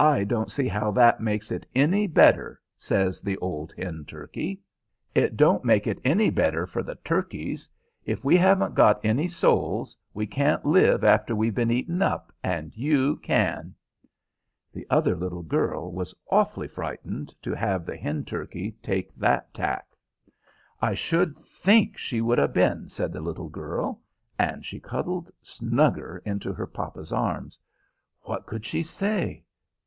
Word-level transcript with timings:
"I 0.00 0.22
don't 0.22 0.48
see 0.48 0.68
how 0.68 0.92
that 0.92 1.20
makes 1.20 1.50
it 1.50 1.66
any 1.74 2.06
better," 2.06 2.60
says 2.76 3.20
the 3.20 3.36
old 3.38 3.74
hen 3.76 4.04
turkey. 4.06 4.60
"It 5.12 5.36
don't 5.36 5.64
make 5.64 5.88
it 5.88 5.98
any 6.04 6.30
better 6.30 6.68
for 6.68 6.84
the 6.84 6.94
turkeys. 6.94 7.68
If 8.04 8.24
we 8.24 8.36
haven't 8.36 8.76
got 8.76 9.04
any 9.04 9.26
souls, 9.26 9.96
we 10.14 10.24
can't 10.24 10.64
live 10.64 11.02
after 11.02 11.34
we've 11.34 11.56
been 11.56 11.72
eaten 11.72 12.00
up, 12.00 12.32
and 12.44 12.76
you 12.76 13.16
can." 13.24 13.74
The 14.72 14.86
other 14.88 15.16
little 15.16 15.42
girl 15.42 15.90
was 15.90 16.14
awfully 16.30 16.68
frightened 16.68 17.34
to 17.42 17.52
have 17.56 17.84
the 17.84 17.96
hen 17.96 18.24
turkey 18.24 18.76
take 18.80 19.12
that 19.16 19.52
tack. 19.52 19.88
"I 20.80 20.94
should 20.94 21.36
think 21.36 21.96
she 21.98 22.20
would 22.20 22.38
'a' 22.38 22.46
been," 22.46 22.88
said 22.88 23.12
the 23.12 23.20
little 23.20 23.48
girl; 23.48 24.00
and 24.38 24.64
she 24.64 24.78
cuddled 24.78 25.32
snugger 25.42 26.22
into 26.24 26.52
her 26.52 26.68
papa's 26.68 27.12
arms. 27.12 27.58
"What 28.20 28.46
could 28.46 28.64
she 28.64 28.84
say? 28.84 29.42